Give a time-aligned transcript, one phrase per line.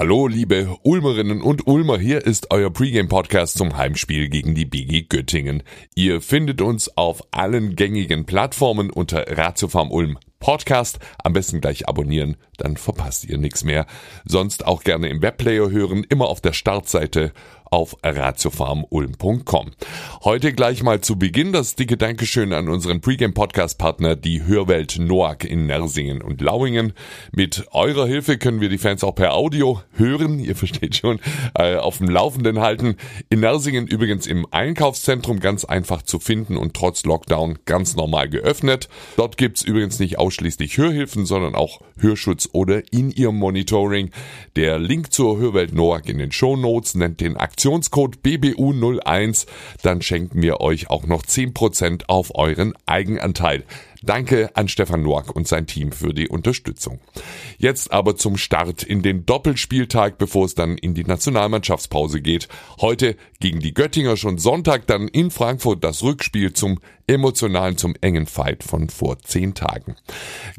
[0.00, 5.62] Hallo, liebe Ulmerinnen und Ulmer, hier ist euer Pregame-Podcast zum Heimspiel gegen die BG Göttingen.
[5.94, 10.98] Ihr findet uns auf allen gängigen Plattformen unter Ratiofarm Ulm Podcast.
[11.22, 13.86] Am besten gleich abonnieren, dann verpasst ihr nichts mehr.
[14.24, 17.32] Sonst auch gerne im Webplayer hören, immer auf der Startseite
[17.70, 19.70] auf ratiofarmulm.com.
[20.24, 25.66] Heute gleich mal zu Beginn das dicke Dankeschön an unseren Pre-Game-Podcast-Partner, die Hörwelt Noack in
[25.66, 26.92] Nersingen und Lauingen.
[27.32, 31.20] Mit eurer Hilfe können wir die Fans auch per Audio hören, ihr versteht schon,
[31.54, 32.96] äh, auf dem Laufenden halten.
[33.28, 38.88] In Nersingen übrigens im Einkaufszentrum ganz einfach zu finden und trotz Lockdown ganz normal geöffnet.
[39.16, 44.10] Dort gibt's übrigens nicht ausschließlich Hörhilfen, sondern auch Hörschutz oder In-Ear-Monitoring.
[44.54, 49.46] Der Link zur Hörwelt Noack in den Show Notes nennt den Aktion Aktionscode BBU01,
[49.82, 53.64] dann schenken wir euch auch noch 10% auf euren Eigenanteil.
[54.02, 57.00] Danke an Stefan Noack und sein Team für die Unterstützung.
[57.58, 62.48] Jetzt aber zum Start in den Doppelspieltag, bevor es dann in die Nationalmannschaftspause geht.
[62.80, 66.80] Heute gegen die Göttinger schon Sonntag, dann in Frankfurt das Rückspiel zum
[67.10, 69.96] emotionalen, zum engen Fight von vor zehn Tagen.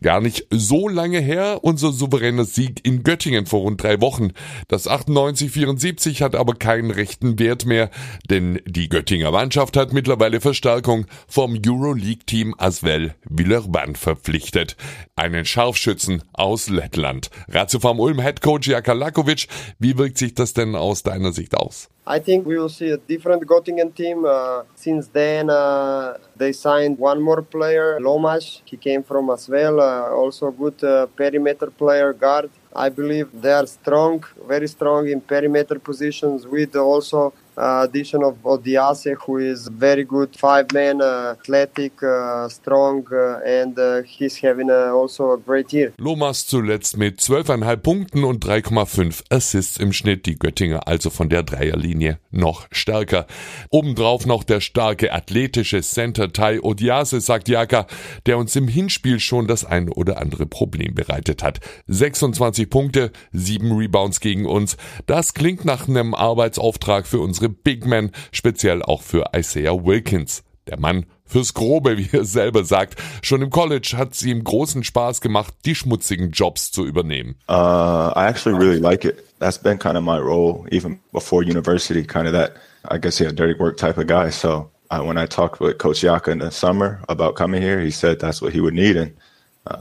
[0.01, 4.33] Gar nicht so lange her, unser souveräner Sieg in Göttingen vor rund drei Wochen.
[4.67, 7.89] Das 98-74 hat aber keinen rechten Wert mehr,
[8.29, 14.75] denn die Göttinger Mannschaft hat mittlerweile Verstärkung vom Euroleague-Team Asvel Villeurbanne verpflichtet.
[15.15, 17.29] Einen Scharfschützen aus Lettland.
[17.47, 19.47] Ratiofarm Ulm Head Coach Jaka Lakovic,
[19.79, 21.89] wie wirkt sich das denn aus deiner Sicht aus?
[22.05, 24.25] I think we will see a different Göttingen team.
[24.25, 28.61] Uh, since then, uh, they signed one more player, Lomas.
[28.65, 32.49] He came from as well, uh, also a good uh, perimeter player, guard.
[32.75, 39.15] I believe they are strong, very strong in perimeter positions with also addition of Odiase,
[39.25, 44.69] who is very good five man, uh, athletic, uh, strong, uh, and uh, he's having
[44.69, 45.93] uh, also a great year.
[45.97, 50.25] Lomas zuletzt mit 12,5 Punkten und 3,5 Assists im Schnitt.
[50.25, 53.27] Die Göttinger also von der Dreierlinie noch stärker.
[53.69, 57.85] Obendrauf noch der starke athletische Center Tai Odiase, sagt Jaka,
[58.25, 61.59] der uns im Hinspiel schon das ein oder andere Problem bereitet hat.
[61.87, 64.77] 26 Punkte, 7 Rebounds gegen uns.
[65.05, 70.43] Das klingt nach einem Arbeitsauftrag für unsere Big Men, speziell auch für Isaiah Wilkins.
[70.67, 73.01] Der Mann fürs Grobe, wie er selber sagt.
[73.21, 77.35] Schon im College hat sie ihm großen Spaß gemacht, die schmutzigen Jobs zu übernehmen.
[77.49, 79.23] Uh, I actually really like it.
[79.39, 82.53] That's been kind of my role, even before university, kind of that,
[82.89, 84.29] I guess, yeah, dirty work type of guy.
[84.29, 87.91] So uh, when I talked with Coach Yaka in the summer about coming here, he
[87.91, 88.97] said that's what he would need.
[88.97, 89.13] And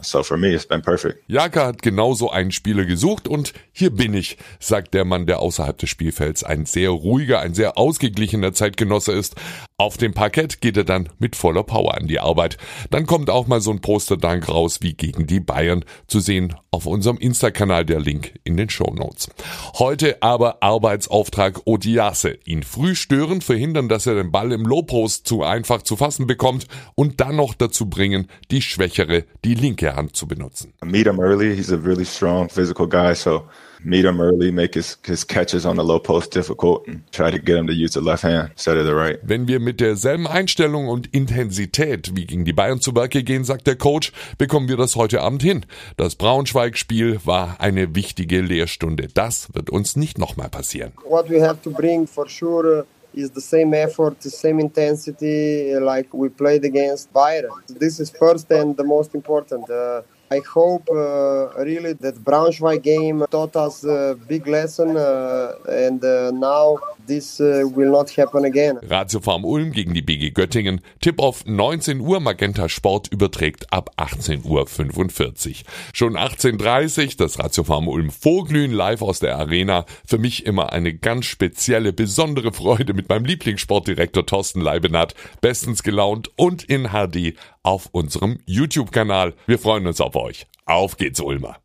[0.03, 1.23] so for me, it's been perfect.
[1.29, 5.79] Jaka hat genauso einen Spieler gesucht und hier bin ich, sagt der Mann, der außerhalb
[5.79, 9.37] des Spielfelds ein sehr ruhiger, ein sehr ausgeglichener Zeitgenosse ist.
[9.81, 12.59] Auf dem Parkett geht er dann mit voller Power an die Arbeit.
[12.91, 16.85] Dann kommt auch mal so ein Posterdank raus wie gegen die Bayern, zu sehen auf
[16.85, 19.31] unserem Insta-Kanal, der Link in den Show Notes.
[19.79, 22.37] Heute aber Arbeitsauftrag Odiase.
[22.45, 26.67] Ihn früh stören, verhindern, dass er den Ball im Low-Post zu einfach zu fassen bekommt
[26.95, 30.75] und dann noch dazu bringen, die Schwächere, die linke Hand zu benutzen.
[30.85, 31.57] Meet him early.
[31.57, 33.45] He's a really strong physical guy, so
[33.85, 37.39] meet him early, make his, his catches on the low post difficult and try to
[37.39, 39.19] get him to use the left hand instead of the right.
[39.23, 43.67] Wenn wir mit derselben Einstellung und Intensität wie gegen die Bayern zu Werke gehen, sagt
[43.67, 45.67] der Coach, bekommen wir das heute Abend hin.
[45.97, 49.09] Das Braunschweig-Spiel war eine wichtige Lehrstunde.
[49.13, 50.93] Das wird uns nicht nochmal passieren.
[51.09, 56.09] What we have to bring for sure is the same effort, the same intensity like
[56.12, 57.51] we played against Bayern.
[57.67, 59.69] This is first and the most important.
[59.69, 60.03] Uh,
[60.33, 66.31] I hope uh, really that Braunschweig game taught us a big lesson uh, and uh,
[66.31, 66.79] now
[67.10, 68.78] this uh, will not happen again.
[68.82, 70.81] Ratiofarm Ulm gegen die BG Göttingen.
[71.00, 72.21] Tipp auf 19 Uhr.
[72.21, 75.54] Magenta Sport überträgt ab 18.45 Uhr.
[75.93, 79.84] Schon 18.30 Uhr das Ratiofarm Ulm Vorglühen live aus der Arena.
[80.06, 85.15] Für mich immer eine ganz spezielle, besondere Freude mit meinem Lieblingssportdirektor Thorsten Leibenhardt.
[85.41, 89.34] Bestens gelaunt und in HD auf unserem YouTube-Kanal.
[89.47, 90.47] Wir freuen uns auf euch.
[90.65, 91.56] Auf geht's, Ulmer.